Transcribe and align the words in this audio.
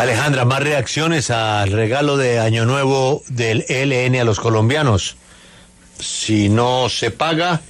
Alejandra, 0.00 0.46
más 0.46 0.62
reacciones 0.62 1.30
al 1.30 1.72
regalo 1.72 2.16
de 2.16 2.38
Año 2.38 2.64
Nuevo 2.64 3.22
del 3.28 3.66
ELN 3.68 4.16
a 4.16 4.24
los 4.24 4.40
colombianos. 4.40 5.16
Si 5.98 6.48
no 6.48 6.88
se 6.88 7.10
paga, 7.10 7.60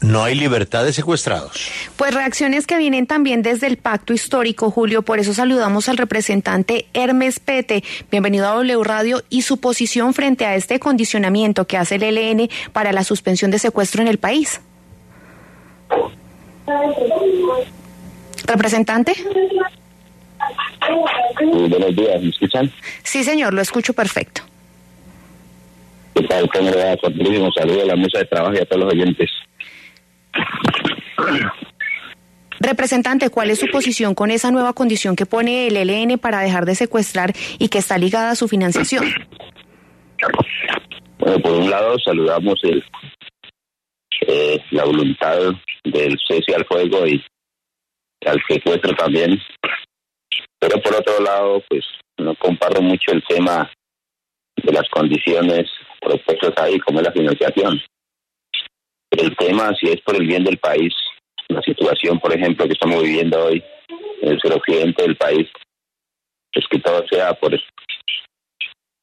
no 0.00 0.22
hay 0.22 0.36
libertad 0.36 0.84
de 0.84 0.92
secuestrados. 0.92 1.68
Pues 1.96 2.14
reacciones 2.14 2.68
que 2.68 2.78
vienen 2.78 3.08
también 3.08 3.42
desde 3.42 3.66
el 3.66 3.78
pacto 3.78 4.12
histórico, 4.12 4.70
Julio. 4.70 5.02
Por 5.02 5.18
eso 5.18 5.34
saludamos 5.34 5.88
al 5.88 5.96
representante 5.96 6.86
Hermes 6.94 7.40
Pete. 7.40 7.82
Bienvenido 8.08 8.46
a 8.46 8.52
W 8.54 8.84
Radio 8.84 9.24
y 9.28 9.42
su 9.42 9.58
posición 9.58 10.14
frente 10.14 10.46
a 10.46 10.54
este 10.54 10.78
condicionamiento 10.78 11.66
que 11.66 11.78
hace 11.78 11.96
el 11.96 12.04
ELN 12.04 12.48
para 12.72 12.92
la 12.92 13.02
suspensión 13.02 13.50
de 13.50 13.58
secuestro 13.58 14.02
en 14.02 14.08
el 14.08 14.18
país. 14.18 14.60
Representante. 18.46 19.14
Buenos 21.68 21.96
días, 21.96 22.22
¿me 22.22 22.28
escuchan? 22.28 22.70
Sí, 23.02 23.24
señor, 23.24 23.54
lo 23.54 23.60
escucho 23.60 23.92
perfecto. 23.92 24.42
¿Qué 26.14 26.22
tal? 26.24 26.48
¿Cómo 26.50 26.70
le 26.70 26.76
va? 26.76 26.96
Un 27.02 27.52
saludo 27.52 27.82
a 27.82 27.86
la 27.86 27.96
mesa 27.96 28.18
de 28.18 28.24
trabajo 28.26 28.54
y 28.54 28.58
a 28.58 28.66
todos 28.66 28.84
los 28.84 28.92
oyentes. 28.92 29.30
Representante, 32.60 33.30
¿cuál 33.30 33.50
es 33.50 33.58
su 33.58 33.66
posición 33.66 34.14
con 34.14 34.30
esa 34.30 34.50
nueva 34.50 34.72
condición 34.72 35.16
que 35.16 35.26
pone 35.26 35.66
el 35.66 35.76
ELN 35.76 36.18
para 36.18 36.40
dejar 36.40 36.64
de 36.64 36.74
secuestrar 36.74 37.32
y 37.58 37.68
que 37.68 37.78
está 37.78 37.98
ligada 37.98 38.30
a 38.30 38.36
su 38.36 38.46
financiación? 38.46 39.04
Bueno, 41.18 41.38
por 41.40 41.52
un 41.52 41.70
lado 41.70 41.96
saludamos 41.98 42.54
el, 42.62 42.84
eh, 44.28 44.58
la 44.70 44.84
voluntad 44.84 45.38
del 45.84 46.16
cese 46.28 46.54
al 46.54 46.64
fuego 46.66 47.06
y 47.06 47.22
al 48.26 48.40
secuestro 48.48 48.94
también, 48.94 49.40
pero 50.62 50.80
por 50.80 50.94
otro 50.94 51.20
lado, 51.20 51.60
pues 51.68 51.84
no 52.18 52.36
comparto 52.36 52.80
mucho 52.80 53.10
el 53.10 53.24
tema 53.24 53.68
de 54.62 54.72
las 54.72 54.88
condiciones 54.90 55.68
propuestas 56.00 56.52
ahí, 56.56 56.78
como 56.78 57.00
es 57.00 57.06
la 57.06 57.12
financiación. 57.12 57.82
El 59.10 59.36
tema, 59.36 59.74
si 59.74 59.90
es 59.90 60.00
por 60.02 60.14
el 60.14 60.24
bien 60.24 60.44
del 60.44 60.58
país, 60.58 60.94
la 61.48 61.60
situación, 61.62 62.20
por 62.20 62.32
ejemplo, 62.32 62.64
que 62.66 62.74
estamos 62.74 63.02
viviendo 63.02 63.44
hoy 63.44 63.60
en 64.20 64.28
el 64.28 64.38
suroccidente 64.40 65.02
del 65.02 65.16
país, 65.16 65.48
es 66.52 66.64
que 66.70 66.78
todo 66.78 67.04
sea 67.10 67.34
por 67.34 67.50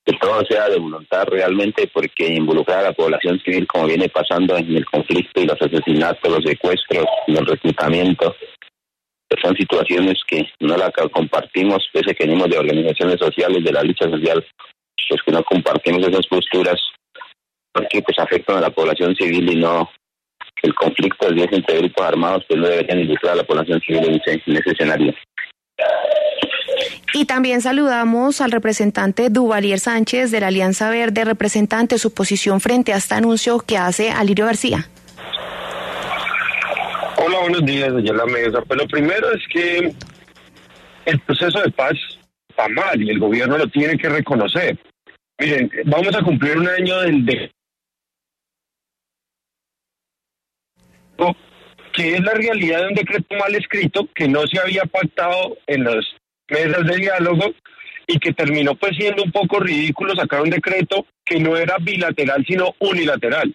que 0.06 0.18
todo 0.18 0.41
sea 0.50 0.70
de 0.70 0.80
voluntad 0.80 1.26
realmente, 1.28 1.91
porque 1.94 2.26
involucrar 2.26 2.80
a 2.80 2.84
la 2.84 2.94
población 2.94 3.38
civil, 3.41 3.68
como 3.68 3.86
viene 3.86 4.08
pasando 4.08 4.56
en 4.56 4.78
el 4.78 4.86
conflicto 4.86 5.41
y 5.41 5.46
los 5.46 5.62
asesinatos, 5.62 6.31
los 6.31 6.44
secuestros, 6.44 7.06
los 7.28 7.46
reclutamientos, 7.46 8.34
pues 8.40 8.59
son 9.41 9.56
situaciones 9.56 10.19
que 10.28 10.50
no 10.59 10.75
la 10.75 10.91
compartimos, 11.12 11.88
pese 11.94 12.16
que 12.16 12.25
venimos 12.25 12.50
de 12.50 12.57
organizaciones 12.57 13.19
sociales, 13.19 13.63
de 13.63 13.72
la 13.72 13.84
lucha 13.84 14.09
social, 14.09 14.45
pues 15.07 15.22
que 15.23 15.31
no 15.31 15.44
compartimos 15.44 16.07
esas 16.07 16.28
posturas, 16.28 16.79
porque 17.72 18.01
pues 18.01 18.17
afectan 18.19 18.57
a 18.57 18.62
la 18.62 18.69
población 18.69 19.16
civil 19.16 19.51
y 19.51 19.56
no 19.56 19.90
el 20.62 20.75
conflicto 20.75 21.31
de 21.31 21.44
entre 21.44 21.78
grupos 21.78 22.06
armados 22.06 22.44
pues 22.47 22.59
no 22.59 22.67
deberían 22.67 23.00
involucrar 23.00 23.34
a 23.34 23.38
la 23.38 23.44
población 23.44 23.79
civil 23.81 24.03
en 24.06 24.16
ese, 24.16 24.41
en 24.45 24.57
ese 24.57 24.72
escenario. 24.72 25.13
Y 27.13 27.25
también 27.25 27.61
saludamos 27.61 28.41
al 28.41 28.51
representante 28.51 29.29
Duvalier 29.29 29.79
Sánchez 29.79 30.31
de 30.31 30.41
la 30.41 30.47
Alianza 30.47 30.90
Verde, 30.90 31.25
representante 31.25 31.97
su 31.97 32.13
posición 32.13 32.61
frente 32.61 32.94
a 32.94 32.97
este 32.97 33.16
anuncio 33.16 33.59
que 33.59 33.78
hace 33.78 34.11
Alirio 34.11 34.46
García. 34.46 34.90
Buenos 37.42 37.66
días, 37.66 37.94
señor 37.94 38.18
La 38.18 38.26
Mesa. 38.26 38.62
Pues 38.62 38.80
lo 38.80 38.88
primero 38.88 39.32
es 39.32 39.42
que 39.52 39.94
el 41.06 41.20
proceso 41.22 41.62
de 41.62 41.72
paz 41.72 41.94
está 42.50 42.68
mal 42.68 43.02
y 43.02 43.10
el 43.10 43.20
gobierno 43.20 43.58
lo 43.58 43.68
tiene 43.68 43.98
que 43.98 44.10
reconocer. 44.10 44.78
Miren, 45.40 45.72
vamos 45.86 46.16
a 46.16 46.22
cumplir 46.22 46.58
un 46.58 46.68
año 46.68 47.00
del 47.00 47.26
de 47.26 47.52
que 51.94 52.14
es 52.14 52.22
la 52.22 52.34
realidad 52.34 52.82
de 52.82 52.88
un 52.88 52.94
decreto 52.94 53.36
mal 53.36 53.54
escrito 53.56 54.08
que 54.14 54.28
no 54.28 54.46
se 54.48 54.60
había 54.60 54.84
pactado 54.84 55.58
en 55.68 55.84
las 55.84 56.06
mesas 56.50 56.86
de 56.86 56.96
diálogo 56.96 57.52
y 58.08 58.20
que 58.20 58.34
terminó 58.34 58.76
pues 58.76 58.96
siendo 58.96 59.24
un 59.24 59.32
poco 59.32 59.60
ridículo 59.60 60.16
sacar 60.16 60.42
un 60.42 60.50
decreto 60.50 61.06
que 61.26 61.40
no 61.40 61.58
era 61.58 61.78
bilateral 61.80 62.46
sino 62.48 62.76
unilateral. 62.80 63.54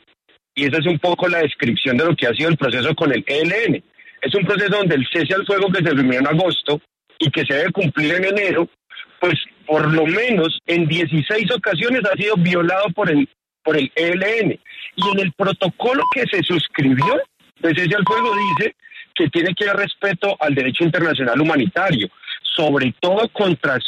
Y 0.54 0.66
esa 0.66 0.78
es 0.78 0.86
un 0.86 0.98
poco 0.98 1.28
la 1.28 1.38
descripción 1.38 1.96
de 1.96 2.04
lo 2.04 2.16
que 2.16 2.26
ha 2.26 2.34
sido 2.34 2.48
el 2.48 2.56
proceso 2.56 2.94
con 2.94 3.12
el 3.12 3.24
ELN. 3.26 3.82
Es 4.22 4.34
un 4.34 4.44
proceso 4.44 4.76
donde 4.76 4.94
el 4.94 5.06
cese 5.12 5.34
al 5.34 5.44
fuego 5.44 5.68
que 5.70 5.84
se 5.84 5.90
firmó 5.90 6.12
en 6.12 6.26
agosto 6.26 6.80
y 7.18 7.30
que 7.30 7.44
se 7.44 7.54
debe 7.54 7.72
cumplir 7.72 8.14
en 8.14 8.24
enero, 8.24 8.68
pues 9.20 9.34
por 9.66 9.92
lo 9.92 10.06
menos 10.06 10.58
en 10.66 10.86
16 10.86 11.50
ocasiones 11.52 12.02
ha 12.04 12.16
sido 12.16 12.36
violado 12.36 12.86
por 12.94 13.10
el, 13.10 13.28
por 13.62 13.76
el 13.76 13.90
ELN. 13.96 14.58
Y 14.96 15.10
en 15.12 15.20
el 15.20 15.32
protocolo 15.32 16.02
que 16.14 16.24
se 16.26 16.42
suscribió, 16.42 17.20
el 17.62 17.76
cese 17.76 17.96
al 17.96 18.04
fuego 18.04 18.30
dice 18.58 18.74
que 19.14 19.28
tiene 19.28 19.54
que 19.54 19.64
dar 19.64 19.76
respeto 19.76 20.36
al 20.40 20.54
derecho 20.54 20.84
internacional 20.84 21.40
humanitario, 21.40 22.08
sobre 22.56 22.94
todo 23.00 23.28
contra 23.28 23.78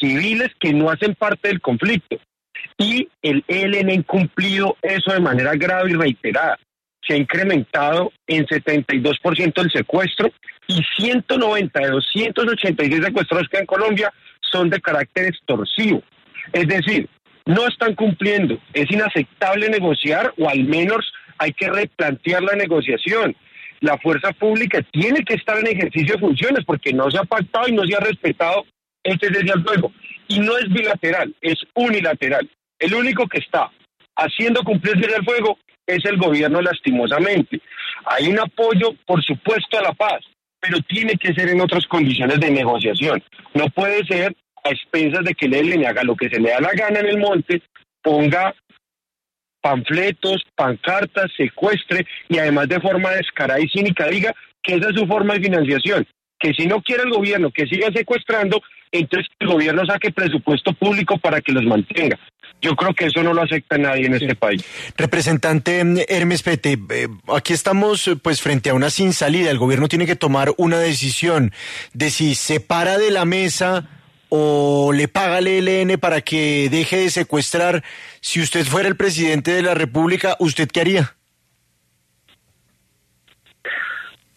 civiles 0.00 0.50
que 0.58 0.72
no 0.72 0.90
hacen 0.90 1.14
parte 1.14 1.48
del 1.48 1.60
conflicto. 1.60 2.18
Y 2.78 3.08
el 3.22 3.44
ELN 3.48 3.88
ha 3.88 3.94
incumplido 3.94 4.76
eso 4.82 5.12
de 5.12 5.20
manera 5.20 5.54
grave 5.54 5.90
y 5.90 5.94
reiterada. 5.94 6.58
Se 7.06 7.14
ha 7.14 7.16
incrementado 7.16 8.12
en 8.26 8.44
72% 8.46 9.62
el 9.62 9.70
secuestro 9.70 10.30
y 10.66 10.82
190 10.96 11.80
de 11.80 11.88
286 11.88 13.04
secuestros 13.04 13.48
que 13.48 13.58
hay 13.58 13.60
en 13.62 13.66
Colombia 13.66 14.12
son 14.40 14.68
de 14.68 14.80
carácter 14.80 15.26
extorsivo. 15.26 16.02
Es 16.52 16.66
decir, 16.66 17.08
no 17.46 17.66
están 17.66 17.94
cumpliendo. 17.94 18.58
Es 18.72 18.90
inaceptable 18.90 19.68
negociar 19.70 20.34
o 20.36 20.48
al 20.48 20.64
menos 20.64 21.12
hay 21.38 21.52
que 21.52 21.68
replantear 21.70 22.42
la 22.42 22.54
negociación. 22.54 23.36
La 23.80 23.98
fuerza 23.98 24.32
pública 24.32 24.82
tiene 24.90 25.22
que 25.24 25.34
estar 25.34 25.58
en 25.58 25.68
ejercicio 25.68 26.14
de 26.14 26.20
funciones 26.20 26.64
porque 26.64 26.92
no 26.92 27.10
se 27.10 27.18
ha 27.18 27.24
pactado 27.24 27.68
y 27.68 27.72
no 27.72 27.84
se 27.84 27.94
ha 27.94 28.00
respetado 28.00 28.64
este 29.04 29.28
desde 29.28 29.52
el 29.52 29.62
fuego. 29.62 29.92
Y 30.28 30.40
no 30.40 30.56
es 30.58 30.68
bilateral, 30.68 31.34
es 31.40 31.58
unilateral. 31.74 32.50
El 32.78 32.94
único 32.94 33.26
que 33.26 33.38
está 33.38 33.70
haciendo 34.16 34.62
cumplir 34.62 34.96
el 34.96 35.24
fuego 35.24 35.58
es 35.86 36.04
el 36.04 36.16
gobierno 36.16 36.60
lastimosamente. 36.60 37.60
Hay 38.06 38.28
un 38.28 38.38
apoyo, 38.38 38.94
por 39.06 39.22
supuesto, 39.22 39.78
a 39.78 39.82
la 39.82 39.92
paz, 39.92 40.20
pero 40.60 40.80
tiene 40.82 41.16
que 41.16 41.32
ser 41.32 41.48
en 41.48 41.60
otras 41.60 41.86
condiciones 41.86 42.40
de 42.40 42.50
negociación. 42.50 43.22
No 43.54 43.68
puede 43.70 44.04
ser 44.06 44.34
a 44.64 44.70
expensas 44.70 45.24
de 45.24 45.34
que 45.34 45.46
el 45.46 45.54
ELN 45.54 45.86
haga 45.86 46.02
lo 46.02 46.16
que 46.16 46.28
se 46.28 46.40
le 46.40 46.50
da 46.50 46.60
la 46.60 46.72
gana 46.72 47.00
en 47.00 47.06
el 47.06 47.18
monte, 47.18 47.62
ponga 48.02 48.54
panfletos, 49.60 50.44
pancartas, 50.54 51.30
secuestre 51.36 52.06
y 52.28 52.38
además 52.38 52.68
de 52.68 52.80
forma 52.80 53.10
descarada 53.10 53.60
y 53.60 53.68
cínica 53.68 54.06
diga 54.06 54.32
que 54.62 54.76
esa 54.76 54.90
es 54.90 54.96
su 54.96 55.06
forma 55.06 55.34
de 55.34 55.40
financiación. 55.40 56.06
Que 56.38 56.52
si 56.52 56.66
no 56.66 56.82
quiere 56.82 57.04
el 57.04 57.10
gobierno 57.10 57.50
que 57.50 57.66
siga 57.66 57.90
secuestrando, 57.92 58.62
entonces 58.92 59.28
el 59.38 59.48
gobierno 59.48 59.84
saque 59.86 60.12
presupuesto 60.12 60.72
público 60.72 61.18
para 61.18 61.40
que 61.40 61.52
los 61.52 61.64
mantenga. 61.64 62.18
Yo 62.60 62.74
creo 62.74 62.94
que 62.94 63.06
eso 63.06 63.22
no 63.22 63.34
lo 63.34 63.42
acepta 63.42 63.76
nadie 63.76 64.06
en 64.06 64.14
este 64.14 64.34
país. 64.34 64.64
Representante 64.96 65.82
Hermes 66.08 66.42
Pete, 66.42 66.78
eh, 66.90 67.08
aquí 67.34 67.52
estamos 67.52 68.08
eh, 68.08 68.16
pues 68.16 68.40
frente 68.40 68.70
a 68.70 68.74
una 68.74 68.88
sin 68.88 69.12
salida. 69.12 69.50
El 69.50 69.58
gobierno 69.58 69.88
tiene 69.88 70.06
que 70.06 70.16
tomar 70.16 70.52
una 70.56 70.78
decisión 70.78 71.52
de 71.92 72.10
si 72.10 72.34
se 72.34 72.60
para 72.60 72.96
de 72.96 73.10
la 73.10 73.24
mesa 73.26 73.88
o 74.30 74.92
le 74.92 75.06
paga 75.06 75.36
al 75.36 75.46
ELN 75.46 75.98
para 75.98 76.22
que 76.22 76.68
deje 76.70 76.96
de 76.96 77.10
secuestrar. 77.10 77.84
Si 78.20 78.40
usted 78.40 78.64
fuera 78.64 78.88
el 78.88 78.96
presidente 78.96 79.52
de 79.52 79.62
la 79.62 79.74
República, 79.74 80.36
¿usted 80.38 80.68
qué 80.68 80.80
haría? 80.80 81.16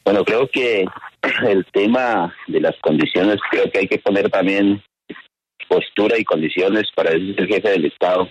Bueno, 0.04 0.26
creo 0.26 0.50
que 0.50 0.86
el 1.48 1.66
tema 1.72 2.36
de 2.48 2.62
las 2.62 2.76
condiciones, 2.82 3.38
creo 3.50 3.70
que 3.72 3.80
hay 3.80 3.88
que 3.88 4.00
poner 4.00 4.30
también 4.30 4.82
postura 5.68 6.18
y 6.18 6.24
condiciones 6.24 6.90
para 6.96 7.12
el 7.12 7.36
jefe 7.36 7.70
del 7.70 7.86
Estado. 7.86 8.30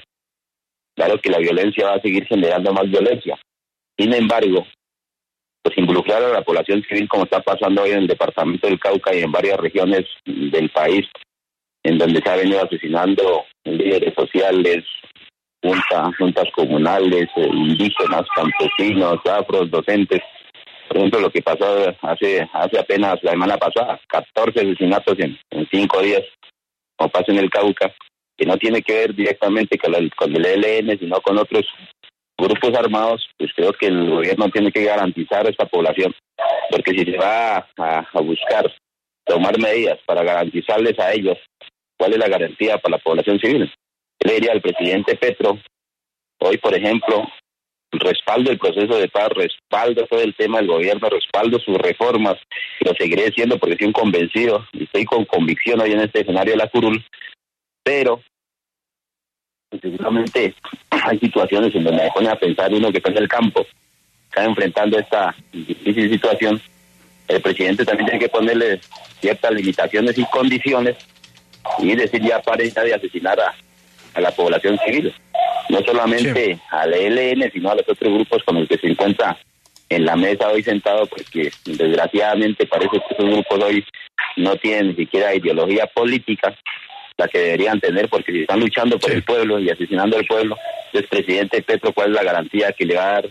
Claro 0.96 1.20
que 1.20 1.30
la 1.30 1.38
violencia 1.38 1.86
va 1.86 1.94
a 1.94 2.00
seguir 2.00 2.26
generando 2.26 2.72
más 2.72 2.90
violencia. 2.90 3.38
Sin 3.96 4.12
embargo, 4.12 4.66
pues 5.62 5.78
involucrar 5.78 6.22
a 6.22 6.32
la 6.32 6.42
población 6.42 6.82
civil 6.82 7.08
como 7.08 7.24
está 7.24 7.40
pasando 7.40 7.82
hoy 7.82 7.90
en 7.90 7.98
el 7.98 8.06
departamento 8.06 8.66
del 8.66 8.80
Cauca 8.80 9.14
y 9.14 9.22
en 9.22 9.30
varias 9.30 9.58
regiones 9.58 10.04
del 10.24 10.70
país, 10.70 11.06
en 11.84 11.98
donde 11.98 12.20
se 12.20 12.28
ha 12.28 12.36
venido 12.36 12.64
asesinando 12.64 13.44
líderes 13.64 14.14
sociales, 14.14 14.84
juntas 16.18 16.48
comunales, 16.54 17.28
eh, 17.36 17.48
indígenas, 17.52 18.24
campesinos, 18.34 19.18
afros, 19.26 19.70
docentes. 19.70 20.20
Por 20.88 20.96
ejemplo, 20.96 21.20
lo 21.20 21.30
que 21.30 21.42
pasó 21.42 21.94
hace 22.02 22.48
hace 22.52 22.78
apenas 22.78 23.22
la 23.22 23.32
semana 23.32 23.56
pasada, 23.58 24.00
14 24.08 24.60
asesinatos 24.60 25.16
en 25.18 25.68
cinco 25.70 26.00
días 26.00 26.24
como 26.98 27.10
pasa 27.10 27.26
en 27.28 27.38
el 27.38 27.50
Cauca, 27.50 27.94
que 28.36 28.44
no 28.44 28.56
tiene 28.56 28.82
que 28.82 28.92
ver 28.92 29.14
directamente 29.14 29.78
con 29.78 29.94
el, 29.94 30.14
con 30.14 30.34
el 30.34 30.44
ELN, 30.44 30.98
sino 30.98 31.20
con 31.20 31.38
otros 31.38 31.64
grupos 32.36 32.74
armados, 32.74 33.28
pues 33.38 33.50
creo 33.54 33.72
que 33.72 33.86
el 33.86 34.10
gobierno 34.10 34.48
tiene 34.50 34.70
que 34.70 34.84
garantizar 34.84 35.46
a 35.46 35.50
esta 35.50 35.66
población, 35.66 36.14
porque 36.70 36.92
si 36.92 37.04
se 37.04 37.16
va 37.16 37.68
a, 37.76 38.20
buscar 38.20 38.72
tomar 39.24 39.58
medidas 39.58 39.98
para 40.06 40.22
garantizarles 40.22 40.98
a 40.98 41.12
ellos 41.12 41.38
cuál 41.96 42.12
es 42.12 42.18
la 42.18 42.28
garantía 42.28 42.78
para 42.78 42.96
la 42.96 43.02
población 43.02 43.38
civil. 43.38 43.72
le 44.20 44.34
diría 44.34 44.52
al 44.52 44.60
presidente 44.60 45.16
Petro, 45.16 45.58
hoy 46.40 46.58
por 46.58 46.74
ejemplo, 46.74 47.26
respaldo 47.92 48.50
el 48.50 48.58
proceso 48.58 48.96
de 48.96 49.08
paz, 49.08 49.30
respaldo 49.30 50.06
todo 50.06 50.20
el 50.20 50.34
tema 50.34 50.58
del 50.58 50.68
gobierno, 50.68 51.08
respaldo 51.08 51.58
sus 51.58 51.76
reformas, 51.78 52.36
lo 52.80 52.94
seguiré 52.94 53.32
siendo 53.32 53.58
porque 53.58 53.74
estoy 53.74 53.92
convencido 53.92 54.66
y 54.72 54.84
estoy 54.84 55.04
con 55.04 55.24
convicción 55.24 55.80
hoy 55.80 55.92
en 55.92 56.00
este 56.00 56.20
escenario 56.20 56.52
de 56.52 56.58
la 56.58 56.68
curul, 56.68 57.02
pero 57.82 58.20
seguramente 59.80 60.54
hay 60.90 61.18
situaciones 61.18 61.74
en 61.74 61.84
donde 61.84 62.04
me 62.04 62.10
pone 62.10 62.28
a 62.28 62.38
pensar 62.38 62.72
uno 62.72 62.90
que 62.90 62.98
está 62.98 63.10
en 63.10 63.18
el 63.18 63.28
campo, 63.28 63.66
está 64.24 64.44
enfrentando 64.44 64.98
esta 64.98 65.34
difícil 65.52 66.10
situación, 66.10 66.60
el 67.28 67.40
presidente 67.40 67.84
también 67.84 68.10
tiene 68.10 68.24
que 68.24 68.30
ponerle 68.30 68.80
ciertas 69.20 69.52
limitaciones 69.52 70.16
y 70.18 70.24
condiciones 70.26 70.96
y 71.78 71.94
decir 71.94 72.22
ya 72.22 72.40
pare 72.40 72.70
de 72.70 72.94
asesinar 72.94 73.38
a 73.40 74.20
la 74.20 74.30
población 74.30 74.78
civil 74.84 75.14
no 75.68 75.80
solamente 75.84 76.58
al 76.70 76.94
ELN, 76.94 77.50
sino 77.52 77.70
a 77.70 77.74
los 77.74 77.88
otros 77.88 78.12
grupos 78.12 78.42
con 78.44 78.60
los 78.60 78.68
que 78.68 78.78
se 78.78 78.88
encuentra 78.88 79.38
en 79.88 80.04
la 80.04 80.16
mesa 80.16 80.48
hoy 80.48 80.62
sentado, 80.62 81.06
porque 81.06 81.50
desgraciadamente 81.64 82.66
parece 82.66 82.90
que 82.90 83.14
esos 83.14 83.26
grupos 83.26 83.64
hoy 83.64 83.84
no 84.36 84.56
tienen 84.56 84.88
ni 84.88 84.94
siquiera 84.94 85.34
ideología 85.34 85.86
política, 85.86 86.54
la 87.16 87.26
que 87.26 87.38
deberían 87.38 87.80
tener, 87.80 88.08
porque 88.08 88.32
si 88.32 88.40
están 88.42 88.60
luchando 88.60 88.98
por 88.98 89.10
el 89.10 89.22
pueblo 89.22 89.58
y 89.58 89.70
asesinando 89.70 90.16
al 90.16 90.24
pueblo, 90.26 90.56
el 90.92 91.04
presidente 91.04 91.62
Petro, 91.62 91.92
¿cuál 91.92 92.10
es 92.10 92.14
la 92.14 92.22
garantía 92.22 92.72
que 92.72 92.86
le 92.86 92.96
va 92.96 93.04
a 93.04 93.12
dar 93.12 93.28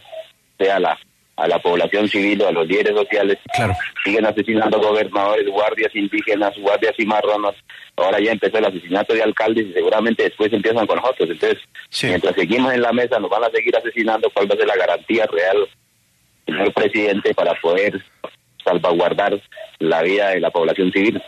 sea 0.58 0.80
la 0.80 0.98
a 1.38 1.48
la 1.48 1.60
población 1.60 2.10
civil 2.10 2.42
o 2.42 2.48
a 2.48 2.52
los 2.52 2.68
líderes 2.68 2.94
sociales. 2.96 3.38
Claro. 3.54 3.74
Siguen 4.04 4.26
asesinando 4.26 4.80
gobernadores, 4.80 5.48
guardias 5.48 5.96
indígenas, 5.96 6.58
guardias 6.58 6.94
y 6.98 7.06
marronas. 7.06 7.56
Ahora 7.96 8.20
ya 8.20 8.32
empezó 8.32 8.58
el 8.58 8.66
asesinato 8.66 9.14
de 9.14 9.24
alcaldes 9.24 9.68
y 9.68 9.74
seguramente 9.74 10.24
después 10.24 10.52
empiezan 10.52 10.88
con 10.88 10.98
nosotros. 10.98 11.30
Entonces, 11.30 11.60
mientras 12.04 12.36
seguimos 12.36 12.74
en 12.74 12.82
la 12.82 12.92
mesa, 12.92 13.20
nos 13.20 13.30
van 13.30 13.44
a 13.44 13.52
seguir 13.52 13.76
asesinando. 13.78 14.30
¿Cuál 14.34 14.50
va 14.50 14.56
a 14.56 14.58
ser 14.58 14.68
la 14.68 14.76
garantía 14.76 15.26
real, 15.28 15.58
señor 16.46 16.74
presidente, 16.74 17.34
para 17.36 17.54
poder 17.62 18.04
salvaguardar 18.64 19.40
la 19.80 20.02
vida 20.02 20.30
de 20.30 20.40
la 20.40 20.50
población 20.50 20.92
civil? 20.92 21.22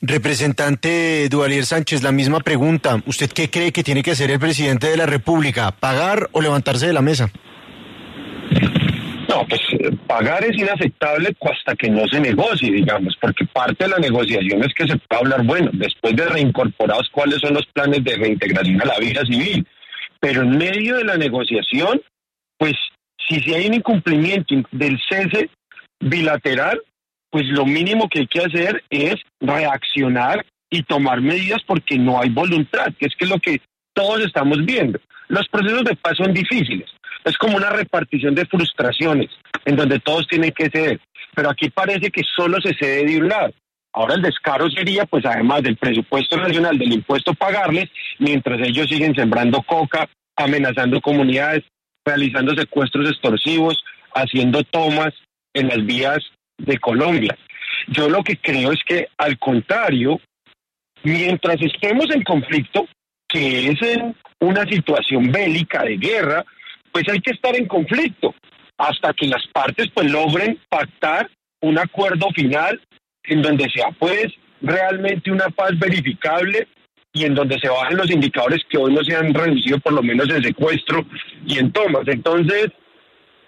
Representante 0.00 1.28
Duvalier 1.28 1.66
Sánchez, 1.66 2.04
la 2.04 2.12
misma 2.12 2.38
pregunta. 2.38 3.02
¿Usted 3.06 3.30
qué 3.32 3.50
cree 3.50 3.72
que 3.72 3.82
tiene 3.82 4.04
que 4.04 4.12
hacer 4.12 4.30
el 4.30 4.38
presidente 4.38 4.88
de 4.88 4.96
la 4.96 5.06
República? 5.06 5.72
¿Pagar 5.72 6.28
o 6.30 6.40
levantarse 6.40 6.86
de 6.86 6.92
la 6.92 7.02
mesa? 7.02 7.32
No, 9.28 9.46
pues 9.46 9.60
eh, 9.72 9.90
pagar 10.06 10.42
es 10.42 10.56
inaceptable 10.58 11.36
hasta 11.42 11.76
que 11.76 11.90
no 11.90 12.08
se 12.08 12.18
negocie, 12.18 12.72
digamos, 12.72 13.14
porque 13.20 13.44
parte 13.44 13.84
de 13.84 13.90
la 13.90 13.98
negociación 13.98 14.64
es 14.64 14.72
que 14.74 14.88
se 14.88 14.96
pueda 14.96 15.20
hablar, 15.20 15.44
bueno, 15.44 15.70
después 15.74 16.16
de 16.16 16.26
reincorporados, 16.26 17.10
cuáles 17.10 17.38
son 17.40 17.52
los 17.54 17.66
planes 17.66 18.02
de 18.04 18.16
reintegración 18.16 18.80
a 18.80 18.86
la 18.86 18.98
vida 18.98 19.20
civil. 19.26 19.66
Pero 20.18 20.42
en 20.42 20.56
medio 20.56 20.96
de 20.96 21.04
la 21.04 21.18
negociación, 21.18 22.00
pues 22.56 22.74
si, 23.28 23.38
si 23.40 23.54
hay 23.54 23.66
un 23.66 23.74
incumplimiento 23.74 24.54
del 24.72 24.98
cese 25.06 25.50
bilateral, 26.00 26.80
pues 27.30 27.44
lo 27.48 27.66
mínimo 27.66 28.08
que 28.08 28.20
hay 28.20 28.26
que 28.26 28.40
hacer 28.40 28.82
es 28.88 29.16
reaccionar 29.40 30.44
y 30.70 30.82
tomar 30.82 31.20
medidas 31.20 31.62
porque 31.66 31.98
no 31.98 32.20
hay 32.20 32.30
voluntad, 32.30 32.94
que 32.98 33.06
es 33.06 33.14
que 33.14 33.24
es 33.26 33.30
lo 33.30 33.38
que 33.38 33.60
todos 33.92 34.20
estamos 34.20 34.64
viendo. 34.64 34.98
Los 35.28 35.46
procesos 35.48 35.84
de 35.84 35.96
paz 35.96 36.16
son 36.16 36.32
difíciles, 36.32 36.88
es 37.24 37.36
como 37.36 37.56
una 37.56 37.70
repartición 37.70 38.34
de 38.34 38.46
frustraciones 38.46 39.30
en 39.64 39.76
donde 39.76 40.00
todos 40.00 40.26
tienen 40.26 40.52
que 40.52 40.70
ceder. 40.70 41.00
Pero 41.34 41.50
aquí 41.50 41.70
parece 41.70 42.10
que 42.10 42.22
solo 42.36 42.60
se 42.60 42.74
cede 42.74 43.04
de 43.04 43.18
un 43.18 43.28
lado. 43.28 43.52
Ahora 43.92 44.14
el 44.14 44.22
descaro 44.22 44.70
sería, 44.70 45.06
pues 45.06 45.24
además 45.24 45.62
del 45.62 45.76
presupuesto 45.76 46.36
nacional, 46.36 46.78
del 46.78 46.92
impuesto 46.92 47.34
pagarles, 47.34 47.88
mientras 48.18 48.60
ellos 48.60 48.88
siguen 48.88 49.14
sembrando 49.14 49.62
coca, 49.62 50.08
amenazando 50.36 51.00
comunidades, 51.00 51.64
realizando 52.04 52.54
secuestros 52.54 53.08
extorsivos, 53.08 53.82
haciendo 54.14 54.62
tomas 54.64 55.12
en 55.52 55.68
las 55.68 55.84
vías 55.84 56.18
de 56.58 56.78
Colombia. 56.78 57.36
Yo 57.88 58.08
lo 58.08 58.22
que 58.22 58.36
creo 58.36 58.72
es 58.72 58.80
que, 58.86 59.08
al 59.16 59.38
contrario, 59.38 60.20
mientras 61.02 61.56
estemos 61.60 62.10
en 62.14 62.22
conflicto, 62.22 62.86
que 63.26 63.68
es 63.68 63.82
en 63.82 64.14
una 64.40 64.64
situación 64.64 65.30
bélica 65.30 65.82
de 65.82 65.96
guerra, 65.96 66.44
pues 66.98 67.14
hay 67.14 67.20
que 67.20 67.30
estar 67.30 67.54
en 67.54 67.66
conflicto 67.66 68.34
hasta 68.76 69.12
que 69.12 69.28
las 69.28 69.46
partes 69.52 69.86
pues 69.94 70.10
logren 70.10 70.58
pactar 70.68 71.30
un 71.60 71.78
acuerdo 71.78 72.26
final 72.34 72.80
en 73.22 73.40
donde 73.40 73.70
sea 73.70 73.90
pues 74.00 74.26
realmente 74.60 75.30
una 75.30 75.48
paz 75.50 75.78
verificable 75.78 76.66
y 77.12 77.24
en 77.24 77.36
donde 77.36 77.56
se 77.60 77.68
bajen 77.68 77.98
los 77.98 78.10
indicadores 78.10 78.62
que 78.68 78.78
hoy 78.78 78.92
no 78.92 79.04
se 79.04 79.14
han 79.14 79.32
reducido 79.32 79.78
por 79.78 79.92
lo 79.92 80.02
menos 80.02 80.28
en 80.28 80.42
secuestro 80.42 81.06
y 81.46 81.58
en 81.58 81.70
tomas. 81.70 82.02
Entonces, 82.08 82.66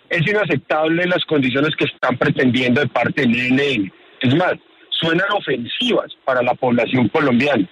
es 0.09 0.27
inaceptable 0.27 1.07
las 1.07 1.25
condiciones 1.25 1.75
que 1.77 1.87
están 1.87 2.17
pretendiendo 2.19 2.81
de 2.81 2.89
parte 2.89 3.23
del 3.23 3.35
ELN. 3.35 3.93
Es 4.21 4.35
más, 4.37 4.55
suenan 4.91 5.27
ofensivas 5.33 6.13
para 6.25 6.41
la 6.43 6.55
población 6.55 7.09
colombiana. 7.09 7.69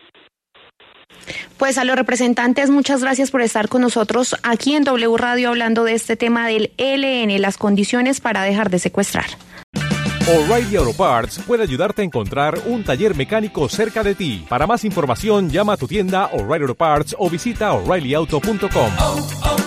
Pues 1.57 1.79
a 1.79 1.85
los 1.85 1.97
representantes, 1.97 2.71
muchas 2.71 3.03
gracias 3.03 3.31
por 3.31 3.43
estar 3.43 3.69
con 3.69 3.83
nosotros 3.83 4.37
aquí 4.43 4.75
en 4.75 4.85
W 4.85 5.17
Radio 5.17 5.49
hablando 5.49 5.85
de 5.85 5.95
este 5.95 6.17
tema 6.17 6.47
del 6.47 6.73
ELN, 6.77 7.41
las 7.41 7.57
condiciones 7.57 8.21
para 8.21 8.43
dejar 8.43 8.71
de 8.71 8.79
secuestrar. 8.79 9.27
O'Reilly 10.29 10.77
Auto 10.77 10.93
Parts 10.93 11.41
puede 11.47 11.63
ayudarte 11.63 12.03
a 12.03 12.05
encontrar 12.05 12.61
un 12.67 12.85
taller 12.85 13.17
mecánico 13.17 13.67
cerca 13.71 14.03
de 14.05 14.15
ti. 14.15 14.45
Para 14.47 14.67
más 14.67 14.85
información, 14.85 15.49
llama 15.49 15.73
a 15.73 15.77
tu 15.79 15.89
tienda 15.89 16.27
O'Reilly 16.27 16.65
Auto 16.65 16.75
Parts 16.75 17.17
o 17.19 17.31
visita 17.31 17.73
oreillyauto.com. 17.73 19.58